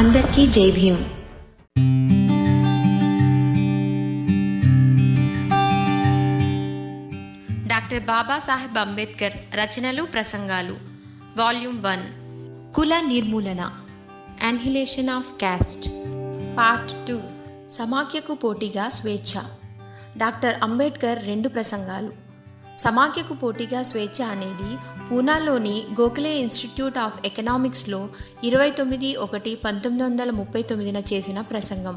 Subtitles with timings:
[0.00, 1.04] అందరికీ జై భీమ్.
[7.68, 10.76] డాక్టర్ బాబాసాహెబ్ అంబేద్కర్ రచనలు ప్రసంగాలు
[11.36, 12.04] వాల్యూమ్ వన్.
[12.74, 13.70] కుల నిర్మూలన.
[14.48, 15.88] Annihilation of caste
[16.58, 17.20] part two.
[17.68, 19.42] సమాఖ్యకు పోటీగా స్వేచ్ఛ.
[20.16, 22.29] డాక్టర్ అంబేద్కర్ రెండు ప్రసంగాలు.
[22.82, 24.70] సమాఖ్యకు పోటీగా స్వేచ్ఛ అనేది
[25.08, 28.00] పూనాలోని గోఖలే ఇన్స్టిట్యూట్ ఆఫ్ ఎకనామిక్స్లో
[28.48, 31.96] ఇరవై తొమ్మిది ఒకటి పంతొమ్మిది వందల ముప్పై తొమ్మిదిన చేసిన ప్రసంగం.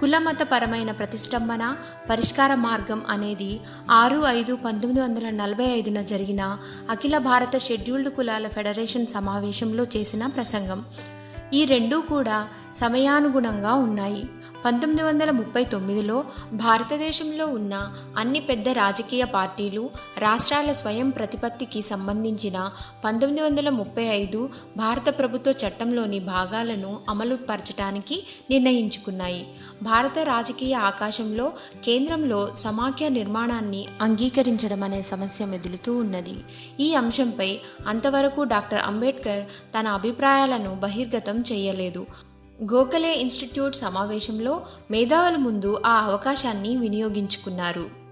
[0.00, 1.64] కులమతపరమైన ప్రతిష్టంభన
[2.10, 3.52] పరిష్కార మార్గం అనేది
[3.90, 6.42] ఆరు ఐదు పంతొమ్మిది వందల నలభై ఐదున జరిగిన
[6.90, 10.82] అఖిల భారత షెడ్యూల్డ్ కులాల ఫెడరేషన్ సమావేశంలో చేసిన ప్రసంగం.
[11.52, 12.38] ఈ రెండూ కూడా
[12.74, 14.22] సమయానుగుణంగా ఉన్నాయి.
[14.64, 22.70] పంతొమ్మిది వందల ముప్పై తొమ్మిదిలో భారతదేశంలో ఉన్న అన్ని పెద్ద రాజకీయ పార్టీలు రాష్ట్రాల స్వయం ప్రతిపత్తికి సంబంధించిన
[23.04, 29.46] పంతొమ్మిది వందల ముప్పై ఐదు భారత ప్రభుత్వ చట్టంలోని భాగాలను అమలుపరచడానికి నిర్ణయించుకున్నాయి.
[29.82, 31.52] భారత రాజకీయ ఆకాశంలో
[31.84, 36.36] కేంద్రంలో సమాఖ్య నిర్మాణాన్ని అంగీకరించడం అనే సమస్య మెదులుతూ ఉన్నది.
[36.80, 39.44] ఈ అంశంపై అంతవరకు డాక్టర్ అంబేద్కర్
[39.78, 42.06] తన అభిప్రాయాలను బహిర్గతం చేయలేదు.
[42.64, 48.06] గోఖలే ఇన్స్టిట్యూట్ సమావేశంలో మేధావుల ముందు ఆ అవకాశాన్ని వినియోగించుకున్నారు.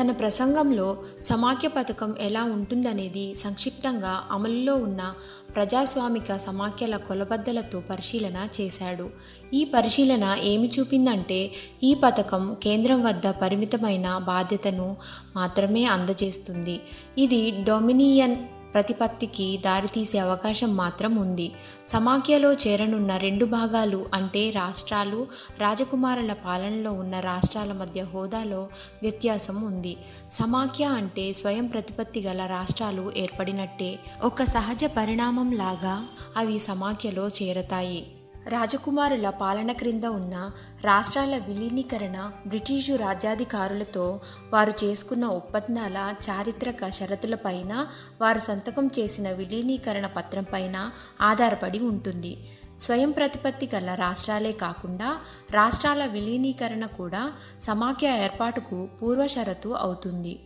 [0.00, 5.14] తన ప్రసంగంలో సమాఖ్య పథకం ఎలా ఉంటుందనేది సంక్షిప్తంగా అమలులో ఉన్న
[5.54, 9.10] ప్రజాస్వామిక సమాఖ్యల కొలబద్దలతో పరిశీలన చేశాడు.
[9.54, 11.50] ఈ పరిశీలన ఏమి చూపిందంటే
[11.82, 14.96] ఈ పథకం కేంద్రం వద్ద పరిమితమైన బాధ్యతను
[15.36, 16.80] మాత్రమే అందజేస్తుంది.
[17.18, 18.36] ఇది డొమినియన్
[18.74, 21.52] ప్రతిపత్తికి దారితీసే అవకాశం మాత్రం ఉంది.
[21.88, 25.26] సమాఖ్యలో చేరనున్న రెండు భాగాలు అంటే రాష్ట్రాలు
[25.58, 28.68] రాజకుమారుల పాలనలో ఉన్న రాష్ట్రాల మధ్య హోదాలో
[29.02, 29.96] వ్యత్యాసం ఉంది.
[30.32, 33.98] సమాఖ్య అంటే స్వయం ప్రతిపత్తి గల రాష్ట్రాలు ఏర్పడినట్టే.
[34.22, 36.06] ఒక సహజ పరిణామం లాగా
[36.36, 38.06] అవి సమాఖ్యలో చేరతాయి.
[38.48, 40.50] రాజకుమారుల పాలన క్రింద ఉన్న
[40.84, 44.20] రాష్ట్రాల విలీనీకరణ బ్రిటిషు రాజ్యాధికారులతో
[44.52, 47.86] వారు చేసుకున్న ఒప్పందాల చారిత్రక షరతులపైన
[48.20, 50.90] వారు సంతకం చేసిన విలీనీకరణ పత్రంపైన
[51.20, 52.36] ఆధారపడి ఉంటుంది.
[52.80, 55.16] స్వయం ప్రతిపత్తి గల రాష్ట్రాలే కాకుండా
[55.50, 60.40] రాష్ట్రాల విలీనీకరణ కూడా సమాఖ్య ఏర్పాటుకు పూర్వషరతు అవుతుంది.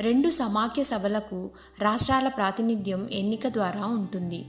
[0.00, 4.46] రెండు సమాఖ్య సభలకు రాష్ట్రాల ప్రాతినిధ్యం ఎన్నిక ద్వారా ఉంటుంది.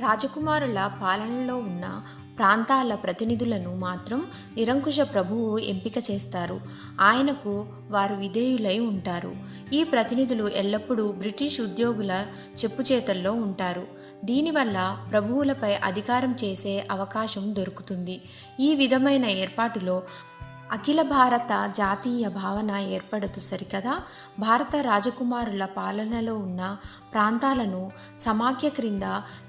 [0.00, 2.02] రాజకుమారుల పాలనలో ఉన్న
[2.38, 6.60] ప్రాంతాల ప్రతినిధులను మాత్రం నిరంకుశ ప్రభువు ఎంపిక చేస్తారు.
[7.00, 9.32] ఆయనకు వారు విధేయులై ఉంటారు.
[9.72, 12.26] ఈ ప్రతినిధులు ఎల్లప్పుడూ బ్రిటిష్ ఉద్యోగుల
[12.64, 13.82] చెప్పుచేతల్లో ఉంటారు.
[14.24, 18.22] దీనివల్ల ప్రభువులపై అధికారం చేసే అవకాశం దొరుకుతుంది.
[18.60, 20.02] ఈ విధమైన ఏర్పాటులో
[20.72, 23.94] అఖిల భారత జాతీయ భావన ఏర్పడదు సరికదా.
[24.38, 26.76] భారత రాజకుమారుల పాలనలో ఉన్న
[27.12, 29.02] ప్రాంతాలను సమాఖ్య క్రింద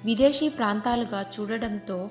[0.06, 2.10] విదేశీ ప్రాంతాలుగా చూడడంతో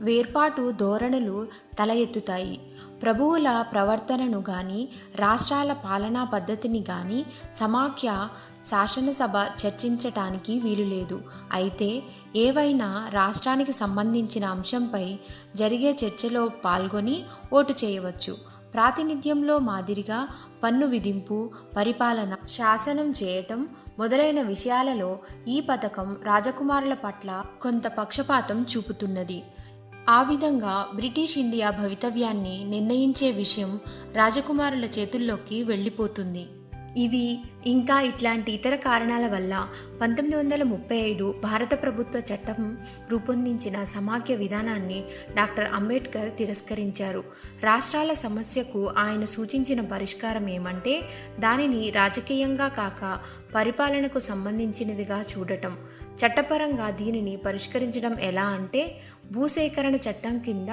[0.00, 1.46] వేర్పాటు ధోరణులు
[1.78, 2.60] తల ఎత్తుతాయి.
[3.04, 7.18] ప్రభువుల ప్రవర్తనను గాని రాష్ట్రాల పాలనా పద్ధతిని గాని
[7.54, 8.28] సమాఖ్య
[8.70, 11.18] శాసనసభ చర్చించటానికి వీలులేదు
[11.52, 12.02] అయితే
[12.36, 15.18] ఏవైనా రాష్ట్రానికి సంబంధించిన అంశంపై
[15.56, 17.16] జరిగే చర్చలో పాల్గొని
[17.52, 18.34] ఓటు చేయవచ్చు.
[18.74, 20.20] ప్రాతినిధ్యంలో మాదిరిగా
[20.62, 29.42] పన్ను విధింపు పరిపాలన శాసనం చేయటం మొదలైన విషయాలలో ఈ పథకం రాజకుమారుల పట్ల కొంత పక్షపాతం చూపుతున్నది.
[30.08, 33.80] ఆ విధంగా బ్రిటిష్ ఇండియా భవితవ్యాన్ని నిర్ణయించే విషయం
[34.12, 36.46] రాజకుమారుల చేతుల్లోకి వెళ్ళిపోతుంది.
[36.96, 39.68] ఇవి ఇంకా ఇట్లాంటి ఇతర కారణాల వల్ల
[40.00, 42.78] పంతొమ్మిది వందల ముప్పై ఐదు భారత ప్రభుత్వ చట్టం
[43.10, 45.04] రూపొందించిన సమాఖ్య విధానాన్ని
[45.34, 47.24] డాక్టర్ అంబేద్కర్ తిరస్కరించారు.
[47.62, 51.02] రాష్ట్రాల సమస్యకు ఆయన సూచించిన పరిష్కారం ఏమంటే
[51.40, 53.18] దానిని రాజకీయంగా కాక
[53.54, 55.76] పరిపాలనకు సంబంధించినదిగా చూడటం.
[56.18, 58.82] చట్టపరంగా దీనిని పరిష్కరించడం ఎలా అంటే
[59.32, 60.68] భూసేకరణ చట్టం కింద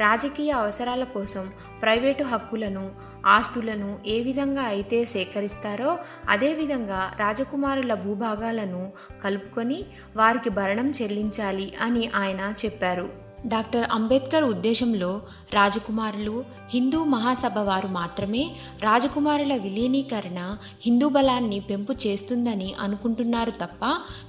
[0.00, 1.44] రాజకీయ అవసరాల కోసం
[1.82, 2.84] ప్రైవేటు హక్కులను
[3.26, 9.84] ఆస్తులను ఏ విధంగా అయితే సేకరిస్తారో అదేవిధంగా రాజకుమారుల భూభాగాలను కలుపుకొని
[10.16, 13.24] వారికి భరణం చెల్లించాలి అని ఆయన చెప్పారు.
[13.46, 15.22] డాక్టర్ అంబేద్కర్ ఉద్దేశంలో
[15.54, 16.34] రాజకుమారులు
[16.70, 18.42] హిందూ మహాసభ వారు మాత్రమే
[18.82, 20.40] రాజకుమారుల విలీనీకరణ
[20.82, 23.84] హిందూ బలాన్ని పెంపు చేస్తుందని అనుకుంటున్నారు తప్ప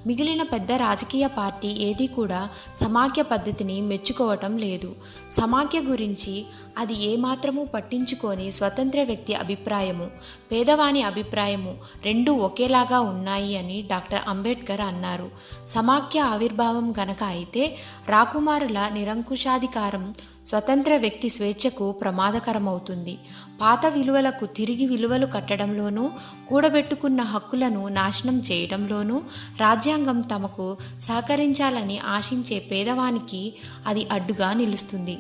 [0.08, 2.42] మిగిలిన పెద్ద రాజకీయ పార్టీ ఏది కూడా
[2.76, 4.92] సమాఖ్య పద్ధతిని మెచ్చుకోవటం లేదు.
[5.32, 6.36] సమాఖ్య గురించి
[6.78, 10.08] అది ఏమాత్రము పట్టించుకొని స్వతంత్ర వ్యక్తి అభిప్రాయము
[10.52, 11.74] పేదవాని అభిప్రాయము
[12.04, 15.28] రెండూ ఒకేలాగా ఉన్నాయి అని డాక్టర్ అంబేద్కర్ అన్నారు.
[15.68, 17.64] సమాఖ్య ఆవిర్భావం గనక అయితే
[18.10, 20.06] రాకుమారుల నిరంకుశాధికారం
[20.46, 23.20] స్వతంత్ర వ్యక్తి స్వేచ్ఛకు ప్రమాదకరమవుతుంది.
[23.62, 26.10] పాత విలువలకు తిరిగి విలువలు కట్టడంలోనూ
[26.50, 29.22] కూడబెట్టుకున్న హక్కులను నాశనం చేయడంలోనూ
[29.60, 33.54] రాజ్యాంగం తమకు సహకరించాలని ఆశించే పేదవానికి
[33.88, 35.18] అది అడ్డుగా నిలుస్తుంది.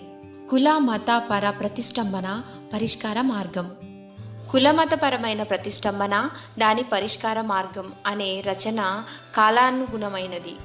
[0.50, 2.42] కుల మత పర ప్రతిష్టంభన
[2.74, 3.72] పరిష్కార మార్గం.
[4.52, 6.30] కులమతపరమైన ప్రతిష్టంభన
[6.60, 9.04] దాని పరిష్కార మార్గం అనే రచన
[9.36, 10.56] కాలానుగుణమైనది.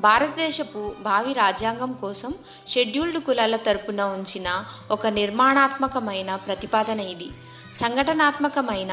[0.00, 2.32] భారతదేశపు భావి రాజ్యాంగం కోసం
[2.68, 4.48] షెడ్యూల్డ్ కులాల తరపున ఉంచిన
[4.90, 7.28] ఒక నిర్మాణాత్మకమైన ప్రతిపాదన ఇది.
[7.74, 8.92] సంఘటనాత్మకమైన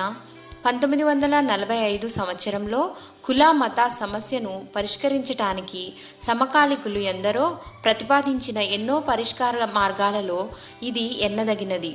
[0.65, 2.79] పంతొమ్మిది వందల నలభై ఐదు సంవత్సరంలో
[3.25, 5.83] కుల మత సమస్యను పరిష్కరించటానికి
[6.21, 7.45] సమకాలికులు ఎందరో
[7.83, 10.39] ప్రతిపాదించిన ఎన్నో పరిష్కార మార్గాలలో
[10.83, 11.93] ఇది ఎన్నదగినది.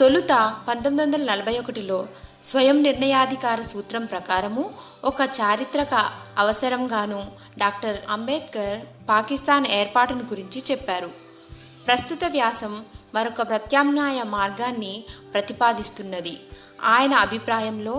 [0.00, 0.32] తొలుత
[0.68, 1.96] పంతొమ్మిది వందల నలభై ఒకటిలో
[2.44, 4.62] స్వయం నిర్ణయాధికార సూత్రం ప్రకారము
[5.04, 5.94] ఒక చారిత్రక
[6.38, 7.18] అవసరంగాను
[7.58, 11.10] డాక్టర్ అంబేద్కర్ పాకిస్తాన్ ఏర్పాటును గురించి చెప్పారు.
[11.86, 12.72] ప్రస్తుత వ్యాసం
[13.14, 16.34] మరొక ప్రత్యామ్నాయ మార్గాన్ని ప్రతిపాదిస్తున్నది.
[16.84, 17.96] ఆయన అభిప్రాయంలో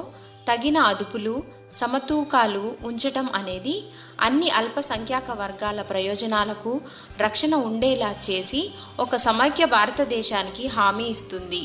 [0.49, 1.35] తగిన అదుపులు
[1.71, 3.75] సమతూకాలు ఉంచటం అనేది
[4.21, 6.73] అన్ని అల్పసంఖ్యాక వర్గాల ప్రయోజనాలకు
[7.19, 8.63] రక్షణ ఉండేలా చేసి
[8.99, 11.63] ఒక సమైక్య భారతదేశానికి హామీ ఇస్తుంది.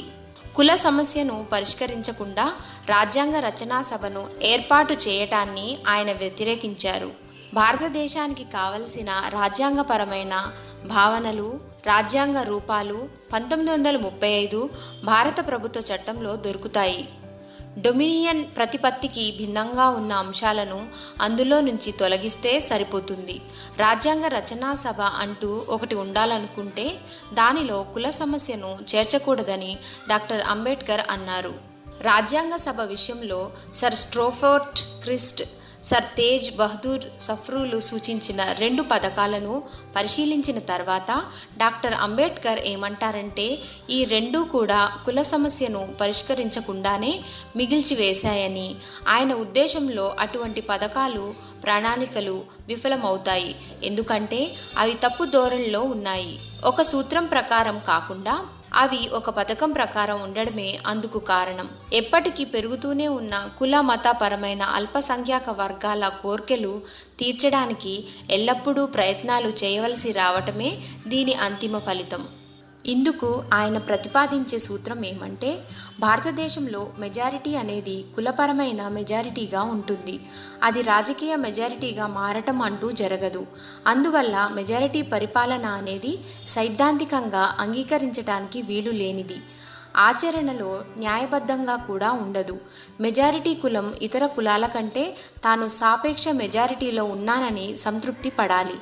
[0.57, 2.45] కుల సమస్యను పరిష్కరించకుండా
[2.87, 7.11] రాజ్యాంగ రచనా సభను ఏర్పాటు చేయటాన్ని ఆయన వ్యతిరేకించారు.
[7.55, 10.53] భారతదేశానికి కావలసిన రాజ్యాంగపరమైన
[10.87, 14.71] భావనలు రాజ్యాంగ రూపాలు పంతొమ్మిది వందల ముప్పై ఐదు
[15.05, 17.09] భారత ప్రభుత్వ చట్టంలో దొరుకుతాయి.
[17.79, 20.89] డొమినియన్ ప్రతిపత్తికి భిన్నంగా ఉన్న అంశాలను
[21.21, 23.41] అందులో నుంచి తొలగిస్తే సరిపోతుంది.
[23.77, 26.99] రాజ్యాంగ రచనా సభ అంటూ ఒకటి ఉండాలనుకుంటే
[27.35, 29.79] దానిలో కుల సమస్యను చేర్చకూడదని
[30.09, 31.55] డాక్టర్ అంబేద్కర్ అన్నారు.
[32.01, 35.43] రాజ్యాంగ సభ విషయంలో sir Stafford Cripps
[35.87, 39.63] sir Tej Bahadur సఫ్రూలు సూచించిన రెండు పథకాలను
[39.97, 41.23] పరిశీలించిన తర్వాత
[41.59, 43.59] డాక్టర్ అంబేద్కర్ ఏమంటారంటే
[43.91, 47.21] ఈ రెండూ కూడా కుల సమస్యను పరిష్కరించకుండానే
[47.57, 48.75] మిగిల్చివేశాయని.
[49.09, 51.35] ఆయన ఉద్దేశంలో అటువంటి పథకాలు
[51.65, 53.57] ప్రణాళికలు విఫలమవుతాయి.
[53.85, 56.39] ఎందుకంటే అవి తప్పు ధోరణిలో ఉన్నాయి.
[56.65, 61.69] ఒక సూత్రం ప్రకారం కాకుండా అవి ఒక పథకం ప్రకారం ఉండడమే అందుకు కారణం.
[61.93, 66.83] ఎప్పటికీ పెరుగుతూనే ఉన్న కుల మతపరమైన అల్పసంఖ్యాక వర్గాల కోర్కెలు
[67.19, 72.25] తీర్చడానికి ఎల్లప్పుడూ ప్రయత్నాలు చేయవలసి రావటమే దీని అంతిమ ఫలితం.
[72.87, 75.65] ఇందుకు ఆయన ప్రతిపాదించే సూత్రం ఏమంటే
[76.01, 80.21] భారతదేశంలో మెజారిటీ అనేది కులపరమైన మెజారిటీగా ఉంటుంది.
[80.63, 83.47] అది రాజకీయ మెజారిటీగా మారటం అంటూ జరగదు.
[83.87, 86.19] అందువల్ల మెజారిటీ పరిపాలన అనేది
[86.49, 89.39] సైద్ధాంతికంగా అంగీకరించడానికి వీలు లేనిది.
[89.97, 92.61] ఆచరణలో న్యాయబద్ధంగా కూడా ఉండదు.
[93.01, 98.75] మెజారిటీ కులం ఇతర కులాల కంటే తాను సాపేక్ష మెజారిటీలో ఉన్నానని సంతృప్తి పడాలి.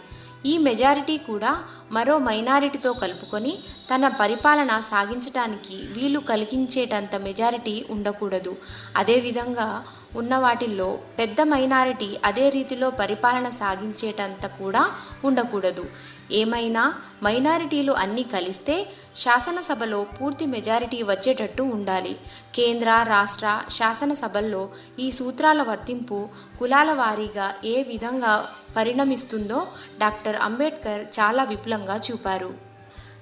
[0.46, 1.52] ఈ మెజారిటీ కూడా
[1.92, 3.52] మరో మైనారిటీతో కలుపుకొని
[3.90, 8.56] తన పరిపాలన సాగించడానికి వీలు కలిగించేటంత మెజారిటీ ఉండకూడదు.
[8.96, 9.68] అదేవిధంగా
[10.16, 14.82] ఉన్న వాటిల్లో పెద్ద మైనారిటీ అదే రీతిలో పరిపాలన సాగించేటంత కూడా
[15.24, 15.84] ఉండకూడదు.
[16.32, 16.82] ఏమైనా
[17.22, 18.76] మైనారిటీలు అన్నీ కలిస్తే
[19.16, 22.14] శాసనసభలో పూర్తి మెజారిటీ వచ్చేటట్టు ఉండాలి.
[22.54, 24.62] కేంద్ర రాష్ట్ర శాసనసభల్లో
[24.98, 28.34] ఈ సూత్రాల వర్తింపు కులాల వారీగా ఏ విధంగా
[28.76, 29.58] పరిణమిస్తుందో
[30.02, 32.50] డాక్టర్ అంబేద్కర్ చాలా విపులంగా చూపారు.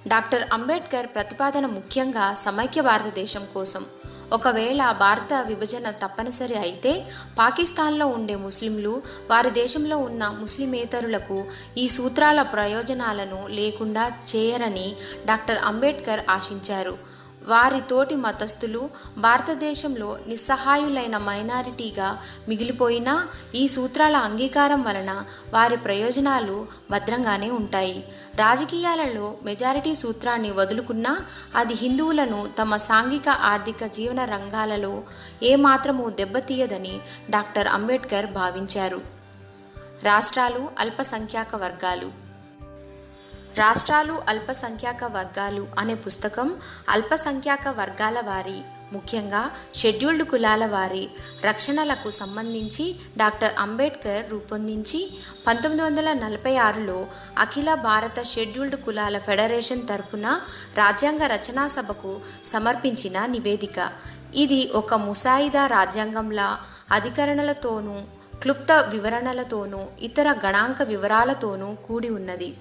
[0.07, 3.83] డాక్టర్ అంబేద్కర్ ప్రతిపాదన ముఖ్యంగా సమైక్య భారతదేశం కోసం.
[4.37, 6.91] ఒకవేళ భారత విభజన తప్పనిసరి అయితే
[7.39, 8.93] పాకిస్తాన్లో ఉండే ముస్లింలు
[9.31, 11.37] వారి దేశంలో ఉన్న ముస్లిమేతరులకు
[11.77, 14.87] ఈ సూత్రాల ప్రయోజనాలను లేకుండా చేయరని
[15.25, 16.95] డాక్టర్ అంబేద్కర్ ఆశించారు.
[17.47, 25.23] వారి తోటి మతస్థులు భారతదేశంలో నిస్సహాయులైన మైనారిటీగా మిగిలిపోయినా ఈ సూత్రాల అంగీకారం వలన
[25.53, 28.09] వారి ప్రయోజనాలు భద్రంగానే ఉంటాయి.
[28.35, 31.19] రాజకీయాలలో మెజారిటీ సూత్రాన్ని వదులుకున్నా
[31.55, 35.03] అది హిందువులను తమ సాంఘిక ఆర్థిక జీవన రంగాలలో
[35.43, 39.01] ఏమాత్రమూ దెబ్బతీయదని డాక్టర్ అంబేద్కర్ భావించారు.
[40.03, 42.22] రాష్ట్రాలు అల్పసంఖ్యాక వర్గాలు
[43.61, 46.47] రాష్ట్రాలు అల్పసంఖ్యాక వర్గాలు అనే పుస్తకం
[46.89, 48.55] అల్పసంఖ్యాక వర్గాల వారి
[48.93, 49.41] ముఖ్యంగా
[49.75, 51.03] షెడ్యూల్డ్ కులాల వారి
[51.45, 52.85] రక్షణలకు సంబంధించి
[53.17, 54.99] డాక్టర్ అంబేద్కర్ రూపొందించి
[55.47, 56.97] పంతొమ్మిది వందల నలభై ఆరులో
[57.37, 60.27] అఖిల భారత షెడ్యూల్డ్ కులాల ఫెడరేషన్ తరపున
[60.81, 62.13] రాజ్యాంగ రచనా సభకు
[62.45, 63.79] సమర్పించిన నివేదిక.
[64.35, 66.49] ఇది ఒక ముసాయిదా రాజ్యాంగంలా
[66.91, 67.97] అధికరణలతోనూ
[68.43, 72.51] క్లుప్త వివరణలతోనూ ఇతర గణాంక వివరాలతోనూ కూడి ఉన్నది.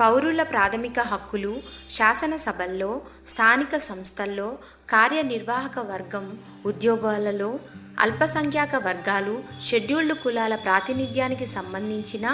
[0.00, 1.52] పౌరుల ప్రాథమిక హక్కులు
[1.90, 2.90] శాసనసభల్లో
[3.26, 4.48] స్థానిక సంస్థల్లో
[4.90, 6.24] కార్యనిర్వాహక వర్గం
[6.66, 7.50] ఉద్యోగాలలో
[8.02, 12.26] అల్పసంఖ్యాక వర్గాలు షెడ్యూల్డ్ కులాల ప్రాతినిధ్యానికి సంబంధించిన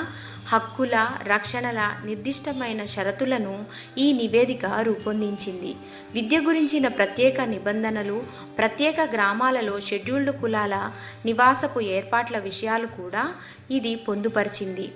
[0.53, 0.95] హక్కుల
[1.33, 3.55] రక్షణల నిర్దిష్టమైన షరతులను
[3.99, 5.73] ఈ నివేదిక రూపొందించింది.
[6.15, 8.19] విద్య గురించిన ప్రత్యేక నిబంధనలు
[8.59, 10.77] ప్రత్యేక గ్రామాలలో షెడ్యూల్డ్ కులాల
[11.25, 13.25] నివాసపు ఏర్పాట్ల విషయాలు కూడా
[13.71, 14.88] ఇది పొందుపరిచింది.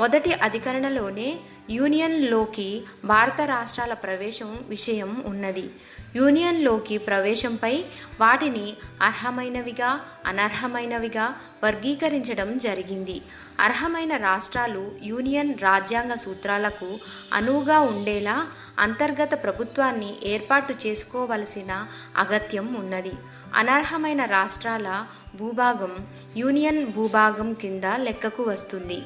[0.00, 1.30] మొదటి అధికరణలోనే
[1.70, 2.66] యూనియన్లోకి
[3.04, 5.64] భారత రాష్ట్రాల ప్రవేశం విషయం ఉన్నది.
[6.16, 7.72] యూనియన్లోకి ప్రవేశంపై
[8.20, 8.64] వాటిని
[9.02, 9.90] అర్హమైనవిగా
[10.26, 11.26] అనర్హమైనవిగా
[11.64, 13.18] వర్గీకరించడం జరిగింది.
[13.60, 16.90] అర్హమైన రాష్ట్రాలు యూనియన్ రాజ్యాంగ సూత్రాలకు
[17.32, 18.36] అనువుగా ఉండేలా
[18.78, 21.72] అంతర్గత ప్రభుత్వాన్ని ఏర్పాటు చేసుకోవలసిన
[22.16, 23.14] అగత్యం ఉన్నది.
[23.54, 24.88] అనర్హమైన రాష్ట్రాల
[25.36, 25.94] భూభాగం
[26.36, 29.00] యూనియన్ భూభాగం కింద లెక్కకు వస్తుంది.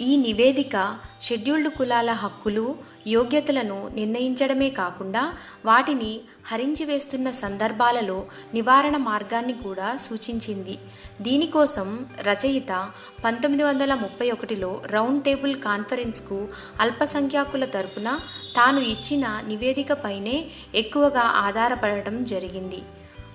[0.00, 2.76] ఈ నివేదిక షెడ్యూల్డ్ కులాల హక్కులు
[3.06, 5.34] యోగ్యతలను నిర్ణయించడమే కాకుండా
[5.64, 10.78] వాటిని హరించివేస్తున్న సందర్భాలలో నివారణ మార్గాన్ని కూడా సూచించింది.
[11.20, 12.88] దీనికోసం రచయిత
[13.24, 16.48] పంతొమ్మిది వందల ముప్పై ఒకటిలో రౌండ్ టేబుల్ కాన్ఫరెన్స్కు
[16.80, 18.18] అల్పసంఖ్యాకుల తరపున
[18.56, 22.82] తాను ఇచ్చిన నివేదికపైనే ఎక్కువగా ఆధారపడటం జరిగింది.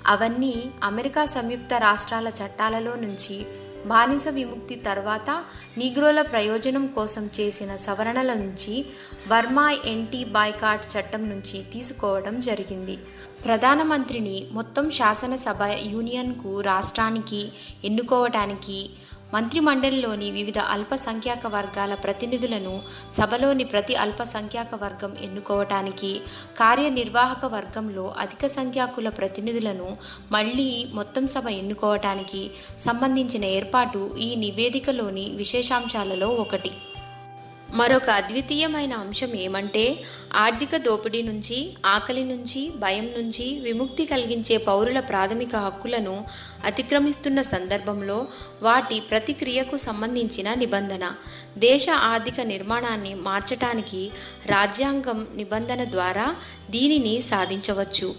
[0.08, 3.46] అవన్నీ అమెరికా సంయుక్త రాష్ట్రాల చట్టాలలో నుంచి
[3.86, 5.30] బానిస విముక్తి తర్వాత
[5.78, 8.86] నీగ్రోల ప్రయోజనం కోసం చేసిన సవరణల నుంచి
[9.28, 12.98] బర్మా ఎన్టీ బాయ్కాట్ చట్టం నుంచి తీసుకోవడం జరిగింది.
[13.46, 17.52] ప్రధానమంత్రిని మొత్తం శాసనసభ యూనియన్కు రాష్ట్రానికి
[17.84, 18.90] ఎన్నుకోవటానికి
[19.34, 22.74] మంత్రిమండలిలోని వివిధ అల్పసంఖ్యాక వర్గాల ప్రతినిధులను
[23.14, 26.12] సభలోని ప్రతి అల్పసంఖ్యాక వర్గం ఎన్నుకోవటానికి
[26.58, 29.90] కార్యనిర్వాహక వర్గంలో అధిక సంఖ్యాకుల ప్రతినిధులను
[30.32, 32.44] మళ్ళీ మొత్తం సభ ఎన్నుకోవటానికి
[32.80, 36.74] సంబంధించిన ఏర్పాటు ఈ నివేదికలోని విశేషాంశాలలో ఒకటి.
[37.76, 40.04] మరొక అద్వితీయమైన అంశం ఏమంటే
[40.36, 46.26] ఆర్థిక దోపిడీ నుంచి ఆకలి నుంచి భయం నుంచి విముక్తి కలిగించే పౌరుల ప్రాథమిక హక్కులను
[46.66, 48.28] అతిక్రమిస్తున్న సందర్భంలో
[48.62, 51.14] వాటి ప్రతిక్రియకు సంబంధించిన నిబంధన.
[51.58, 54.12] దేశ ఆర్థిక నిర్మాణాన్ని మార్చటానికి
[54.46, 56.36] రాజ్యాంగం నిబంధన ద్వారా
[56.70, 58.16] దీనిని సాధించవచ్చు.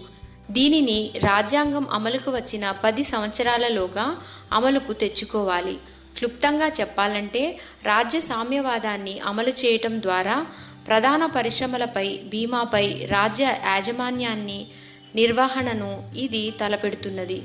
[0.51, 4.15] దీనిని రాజ్యాంగం అమలుకు వచ్చిన పది సంవత్సరాలలోగా
[4.51, 5.77] అమలుకు తెచ్చుకోవాలి.
[6.17, 10.45] క్లుప్తంగా చెప్పాలంటే రాజ్య సామ్యవాదాన్ని అమలు చేయటం ద్వారా
[10.87, 14.67] ప్రధాన పరిశ్రమలపై బీమాపై రాజ్య యాజమాన్యాన్ని
[15.15, 17.43] నిర్వహణను ఇది తలపెడుతున్నది.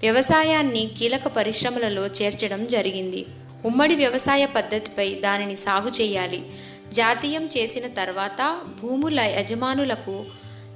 [0.00, 3.26] వ్యవసాయాన్ని కీలక పరిశ్రమలలో చేర్చడం జరిగింది.
[3.64, 6.52] ఉమ్మడి వ్యవసాయ పద్ధతిపై దానిని సాగు చేయాలి.
[6.92, 10.26] జాతీయం చేసిన తర్వాత భూముల యజమానులకు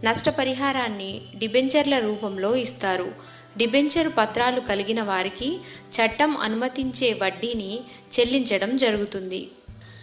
[0.04, 3.25] నష్టపరిహారాన్ని డిబెంచర్ల రూపంలో ఇస్తారు.
[3.56, 5.60] డిబెంచరు పత్రాలు కలిగిన వారికి
[5.96, 7.80] చట్టం అనుమతించే వడ్డీని
[8.20, 9.48] చెల్లించడం జరుగుతుంది.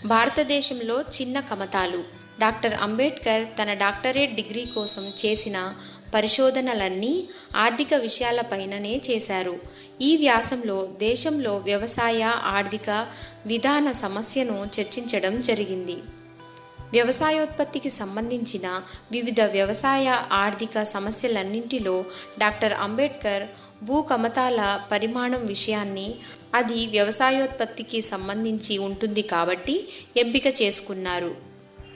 [0.05, 2.23] భారతదేశంలో చిన్న కమతాలు.
[2.39, 5.75] డాక్టర్ అంబేద్కర్ తన డాక్టరేట్ డిగ్రీ కోసం చేసిన
[6.13, 9.59] పరిశోధనలన్నీ ఆర్థిక విషయాలపైననే చేశారు.
[10.01, 13.07] ఈ వ్యాసంలో దేశంలో వ్యవసాయ ఆర్థిక
[13.45, 15.97] విధాన సమస్యను చర్చించడం జరిగింది.
[16.93, 18.67] వ్యవసాయోత్పత్తికి సంబంధించిన
[19.11, 20.07] వివిధ వ్యవసాయ
[20.41, 21.95] ఆర్థిక సమస్యలన్నింటిలో
[22.39, 23.45] డాక్టర్ అంబేద్కర్
[23.83, 24.59] భూ కమతాల
[24.91, 26.07] పరిమాణం విషయాన్ని
[26.55, 29.75] అది వ్యవసాయోత్పత్తికి సంబంధించి ఉంటుంది కాబట్టి
[30.17, 31.31] ఎంపిక చేసుకున్నారు.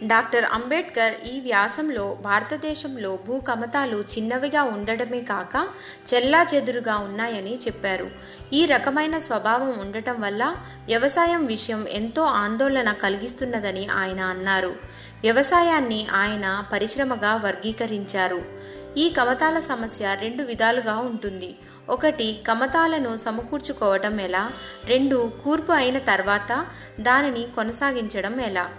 [0.06, 5.68] డాక్టర్ అంబేద్కర్ ఈ వ్యాసంలో భారతదేశంలో భూ కమతాలు చిన్నవిగా ఉండడమే కాక
[6.14, 8.12] చెల్లా చెదురుగా ఉన్నాయని చెప్పారు.
[8.54, 14.76] ఈ రకమైన స్వభావం ఉండటం వల్ల వ్యవసాయం విషయం ఎంతో ఆందోళన కలిగిస్తున్నదని ఆయన అన్నారు.
[15.22, 18.46] వ్యవసాయాన్ని ఆయన పరిశ్రమగా వర్గీకరించారు.
[18.98, 21.56] ఈ కమతాల సమస్య రెండు విధాలుగా ఉంటుంది.
[21.90, 24.52] ఒకటి కమతాలను సమకూర్చుకోవటం ఎలా?
[24.86, 26.66] రెండు కూర్పు అయిన తర్వాత
[27.00, 28.70] దానిని కొనసాగించడం ఎలా?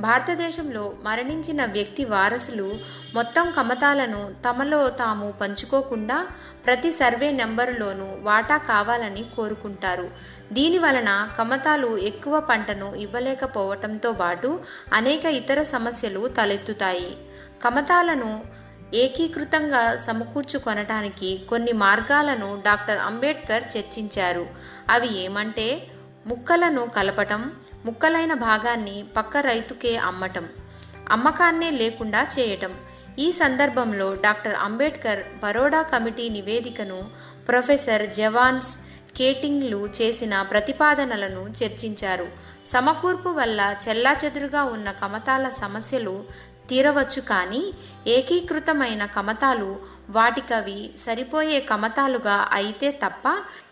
[0.00, 2.78] భారతదేశంలో మరణించిన వ్యక్తి వారసులు
[3.14, 6.26] మొత్తం కమతాలను తమలో తాము పంచుకోకుండా
[6.66, 10.10] ప్రతి సర్వే నెంబరులోనూ వాటా కావాలని కోరుకుంటారు.
[10.52, 14.60] దీని వలన కమతాలు ఎక్కువ పంటను ఇవ్వలేకపోవటంతో పాటు
[14.92, 17.16] అనేక ఇతర సమస్యలు తలెత్తుతాయి.
[17.64, 18.44] కమతాలను
[18.94, 24.46] ఏకీకృతంగా సమకూర్చుకొనటానికి కొన్ని మార్గాలను డాక్టర్ అంబేద్కర్ చర్చించారు.
[24.90, 25.86] అవి ఏమంటే
[26.26, 27.52] ముక్కలను కలపటం
[27.84, 30.48] ముక్కలైన భాగాన్ని పక్క రైతుకే అమ్మటం
[31.10, 32.74] అమ్మకాన్నే లేకుండా చేయటం.
[33.18, 37.10] ఈ సందర్భంలో డాక్టర్ అంబేద్కర్ బరోడా కమిటీ నివేదికను
[37.48, 38.78] ప్రొఫెసర్ జవాన్స్
[39.16, 42.28] కేటింగ్లు చేసిన ప్రతిపాదనలను చర్చించారు.
[42.66, 46.24] సమకూర్పు వల్ల చెల్లాచెదురుగా ఉన్న కమతాల సమస్యలు
[46.72, 47.62] తీరవచ్చు కానీ
[48.06, 49.70] ఏకీకృతమైన కమతాలు
[50.10, 53.26] వాటికవి సరిపోయే కమతాలుగా అయితే తప్ప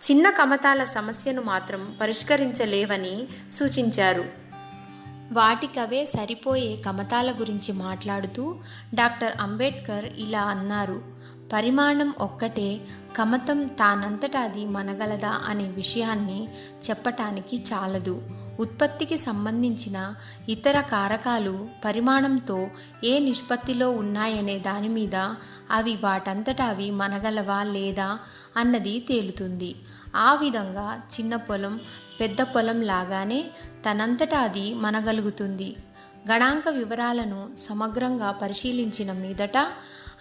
[0.06, 3.16] చిన్న కమతాల సమస్యను మాత్రం పరిష్కరించలేవని
[3.50, 4.24] సూచించారు.
[5.32, 8.44] వాటికవే సరిపోయే కమతాల గురించి మాట్లాడుతూ
[8.94, 10.98] డాక్టర్ అంబేద్కర్ ఇలా అన్నారు
[11.52, 12.80] పరిమాణం ఒక్కటే
[13.16, 16.48] కమతం తానంతట అది మనగలదా అనే విషయాన్ని
[16.90, 18.22] చెప్పటానికి చాలదు.
[18.60, 20.14] ఉత్పత్తికి సంబంధించిన
[20.48, 22.68] ఇతర కారకాలు పరిమాణంతో
[23.04, 25.16] ఏ నిష్పత్తిలో ఉన్నాయనే దాని మీద
[25.70, 28.18] అవి వాటంతట అవి మనగలవా లేదా
[28.56, 29.74] అన్నది తేలుతుంది.
[30.16, 31.80] ఆ విధంగా చిన్న పొలం
[32.20, 33.44] పెద్ద పొలం లాగానే
[33.90, 35.76] తనంతట అది మనగలుగుతుంది.
[36.30, 39.58] గణాంక వివరాలను సమగ్రంగా పరిశీలించిన మీదట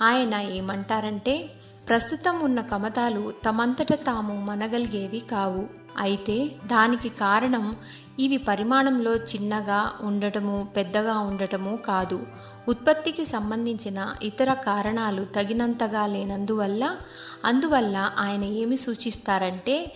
[0.02, 1.50] ఆయన ఏమంటారంటే
[1.88, 5.70] ప్రస్తుతం ఉన్న కమతాలు తమంతట తాము మనగలిగేవి కావు.
[6.00, 7.76] అయితే దానికి కారణం
[8.20, 12.28] ఇవి పరిమాణంలో చిన్నగా ఉండటము పెద్దగా ఉండటము కాదు.
[12.68, 16.98] ఉత్పత్తికి సంబంధించిన ఇతర కారణాలు తగినంతగా లేనందువల్ల
[17.46, 19.92] అందువల్ల ఆయన ఏమి సూచిస్తారంటే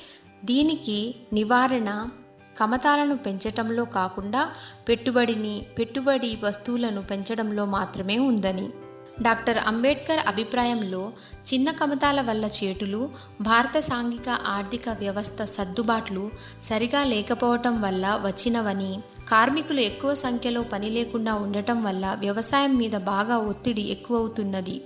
[0.45, 2.09] దీనికి నివారణ
[2.57, 4.49] కమతాలను పెంచటంలో కాకుండా
[4.89, 8.69] పెట్టుబడిని పెట్టుబడి వస్తువులను పెంచడంలో మాత్రమే ఉందని.
[9.21, 11.11] డాక్టర్ అంబేద్కర్ అభిప్రాయంలో
[11.53, 13.09] చిన్న కమతాల వల్ల చేటులు
[13.41, 21.83] భారత సాంఘిక ఆర్థిక వ్యవస్థ సర్దుబాట్లు సరిగా లేకపోవటం వల్ల వచ్చినవని కార్మికులు ఎక్కువ సంఖ్యలో పని లేకుండా ఉండటం
[21.83, 24.81] వల్ల వ్యవసాయం మీద బాగా ఒత్తిడి ఎక్కువవుతున్నది.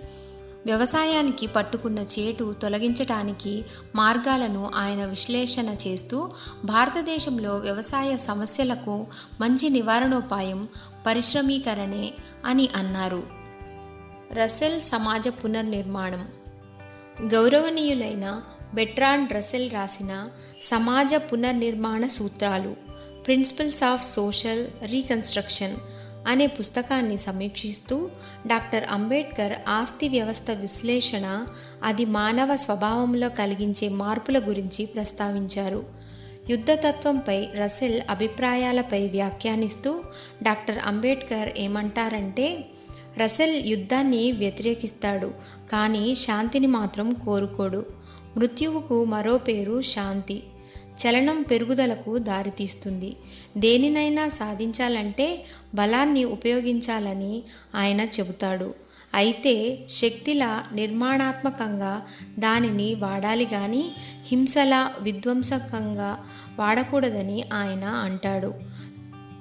[0.66, 3.66] వ్యవసాయానికి పట్టుకున్న చేటు తొలగించటానికి
[3.96, 6.32] మార్గాలను ఆయన విశ్లేషణ చేస్తూ
[6.66, 9.08] భారతదేశంలో వ్యవసాయ సమస్యలకు
[9.42, 10.68] మంచి నివారణోపాయం
[11.06, 12.14] పరిశ్రమీకరణే
[12.46, 13.37] అని అన్నారు.
[14.34, 16.28] రసెల్ సమాజ పునర్నిర్మాణం.
[17.22, 18.42] గౌరవనీయులైన
[18.74, 20.28] బెట్రాన్ రసెల్ రాసిన
[20.62, 22.76] సమాజ పునర్నిర్మాణ సూత్రాలు
[23.26, 25.76] ప్రిన్సిపల్స్ ఆఫ్ సోషల్ రీకన్స్ట్రక్షన్
[26.28, 28.10] అనే పుస్తకాన్ని సమీక్షిస్తూ
[28.48, 31.48] డాక్టర్ అంబేద్కర్ ఆస్తి వ్యవస్థ విశ్లేషణ
[31.84, 35.86] అది మానవ స్వభావంలో కలిగించే మార్పుల గురించి ప్రస్తావించారు.
[36.50, 40.04] యుద్ధతత్వంపై రసెల్ అభిప్రాయాలపై వ్యాఖ్యానిస్తూ
[40.44, 42.66] డాక్టర్ అంబేద్కర్ ఏమంటారంటే
[43.18, 45.34] రసెల్ యుద్ధాన్ని వ్యతిరేకిస్తాడు
[45.72, 47.86] కానీ శాంతిని మాత్రం కోరుకోడు.
[48.38, 50.44] మృత్యువుకు మరో పేరు శాంతి.
[50.98, 53.16] చలనం పెరుగుదలకు దారితీస్తుంది.
[53.58, 55.46] దేనినైనా సాధించాలంటే
[55.76, 57.44] బలాన్ని ఉపయోగించాలని
[57.76, 58.74] ఆయన చెబుతాడు.
[59.14, 62.02] అయితే శక్తిలా నిర్మాణాత్మకంగా
[62.40, 63.92] దానిని వాడాలి కానీ
[64.28, 66.18] హింసలా విధ్వంసకంగా
[66.60, 68.54] వాడకూడదని ఆయన అంటాడు.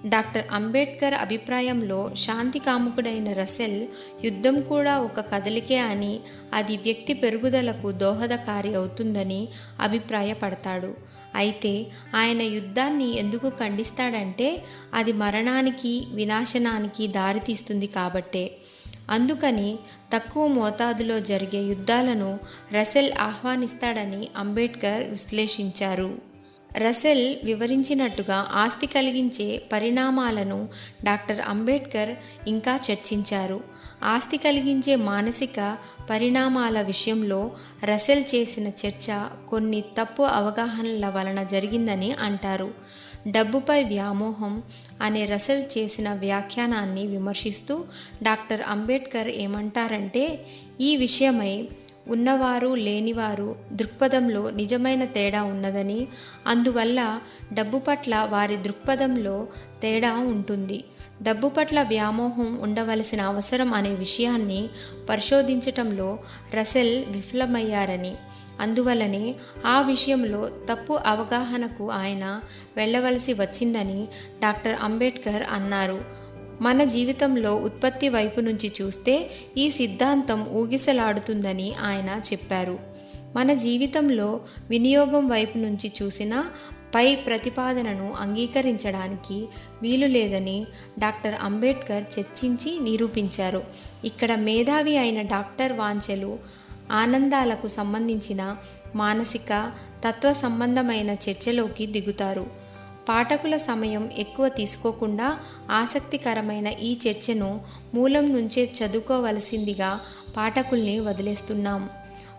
[0.06, 3.86] డాక్టర్ అంబేద్కర్ అభిప్రాయంలో శాంతి కాముకుడైన రసెల్
[4.24, 6.20] యుద్ధం కూడా ఒక కదలికే అని
[6.54, 9.48] అది వ్యక్తి పెరుగుదలకు దోహదకారి అవుతుందని
[9.80, 10.90] అభిప్రాయపడతాడు.
[11.34, 14.62] అయితే ఆయన యుద్ధాన్ని ఎందుకు ఖండిస్తాడంటే
[14.94, 18.56] అది మరణానికి వినాశనానికి దారితీస్తుంది కాబట్టే.
[19.10, 19.78] అందుకని
[20.12, 22.30] తక్కువ మోతాదులో జరిగే యుద్ధాలను
[22.72, 26.35] రసెల్ ఆహ్వానిస్తాడని అంబేద్కర్ విశ్లేషించారు.
[26.78, 30.68] రసెల్ వివరించినట్టుగా ఆస్తి కలిగించే పరిణామాలను
[31.04, 32.16] డాక్టర్ అంబేద్కర్
[32.48, 33.60] ఇంకా చర్చించారు.
[34.02, 35.78] ఆస్తి కలిగించే మానసిక
[36.10, 37.52] పరిణామాల విషయంలో
[37.84, 39.12] రసెల్ చేసిన చర్చ
[39.48, 42.74] కొన్ని తప్పు అవగాహనల వలన జరిగిందని అంటారు.
[43.28, 44.62] డబ్బుపై వ్యామోహం
[45.02, 47.84] అనే రసెల్ చేసిన వ్యాఖ్యానాన్ని విమర్శిస్తూ
[48.22, 50.46] డాక్టర్ అంబేద్కర్ ఏమంటారంటే
[50.80, 51.68] ఈ విషయమై
[52.06, 56.08] ఉన్నవారు లేనివారు దృక్పథంలో నిజమైన తేడా ఉన్నదని
[56.46, 57.20] అందువల్ల
[57.52, 59.48] డబ్బు పట్ల వారి దృక్పథంలో
[59.82, 60.84] తేడా ఉంటుంది.
[61.22, 64.68] డబ్బు పట్ల వ్యామోహం ఉండవలసిన అవసరం అనే విషయాన్ని
[65.10, 66.18] పరిశోధించటంలో
[66.54, 68.14] రసెల్ విఫలమయ్యారని
[68.60, 69.34] అందువల్లనే
[69.66, 72.40] ఆ విషయంలో తప్పు అవగాహనకు ఆయన
[72.76, 74.08] వెళ్ళవలసి వచ్చిందని
[74.42, 76.15] డాక్టర్ అంబేద్కర్ అన్నారు.
[76.60, 82.78] మన జీవితంలో ఉత్పత్తి వైపు నుంచి చూస్తే ఈ సిద్ధాంతం ఊగిసలాడుతుందని ఆయన చెప్పారు.
[83.36, 84.40] మన జీవితంలో
[84.70, 86.44] వినియోగం వైపు నుంచి చూసిన
[86.94, 89.48] పై ప్రతిపాదనను అంగీకరించడానికి
[89.82, 90.66] వీలు లేదని
[90.98, 93.64] డాక్టర్ అంబేద్కర్ చర్చించి నిరూపించారు.
[94.04, 96.38] ఇక్కడ మేధావి అయిన డాక్టర్ వాంచెలు
[96.90, 98.56] ఆనందాలకు సంబంధించిన
[98.94, 99.72] మానసిక
[100.08, 102.65] తత్వ సంబంధమైన చర్చలోకి దిగుతారు.
[103.08, 105.38] పాఠకుల సమయం ఎక్కువ తీసుకోకుండా
[105.70, 107.60] ఆసక్తికరమైన ఈ చర్చను
[107.94, 110.00] మూలం నుంచే చదువుకోవలసిందిగా
[110.36, 111.90] పాఠకుల్ని వదిలేస్తున్నాం.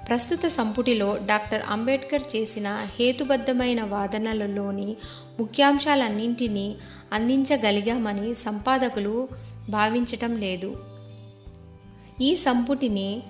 [0.10, 2.67] ప్రస్తుత సంపుటిలో డాక్టర్ అంబేద్కర్ చేసిన
[2.99, 4.97] హేతుబద్ధమైన వాదనలలోని
[5.39, 6.75] ముఖ్యాంశాలన్నింటినీ
[7.13, 9.27] అందించగలిగామని సంపాదకులు
[9.69, 10.84] భావించటం లేదు.
[12.21, 13.23] ఈ సంపుటిని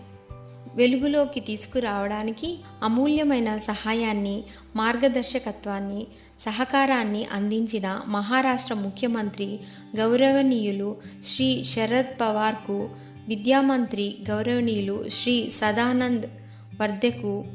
[0.78, 2.50] వెలుగులోకి తీసుకురావడానికి
[2.84, 4.44] అమూల్యమైన సహాయాన్ని
[4.76, 6.08] మార్గదర్శకత్వాన్ని
[6.40, 9.60] సహకారాన్ని అందించిన మహారాష్ట్ర ముఖ్యమంత్రి
[9.98, 10.90] గౌరవనీయులు
[11.24, 12.90] శ్రీ శరద్ పవార్కు
[13.28, 16.26] విద్యామంత్రి గౌరవనీయులు శ్రీ సదానంద్
[16.82, 17.46] వర్ధెకు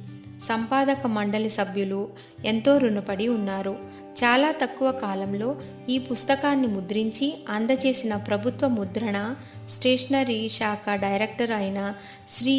[0.49, 2.09] సంపాదక మండలి సభ్యులు
[2.45, 3.79] ఎంతో రుణపడి ఉన్నారు.
[4.17, 5.57] చాలా తక్కువ కాలంలో
[5.89, 9.35] ఈ పుస్తకాన్ని ముద్రించి అందజేసిన ప్రభుత్వ ముద్రణ
[9.69, 11.95] స్టేషనరీ శాఖ డైరెక్టర్ అయిన
[12.29, 12.57] శ్రీ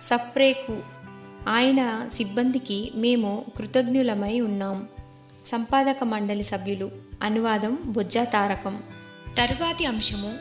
[0.00, 0.80] సప్రేకు
[1.48, 4.88] ఆయన సిబ్బందికి మేము కృతజ్ఞులమై ఉన్నాం.
[5.44, 6.90] సంపాదక మండలి సభ్యులు
[7.22, 8.82] అనువాదం బొజ్జా తారకం.
[9.36, 10.34] తరువాతి అంశము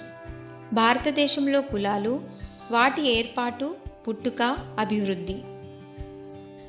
[0.76, 2.22] భారతదేశంలో కులాలు
[2.72, 3.76] వాటి ఏర్పాటు
[4.08, 5.36] పుట్టుక అభివృద్ధి.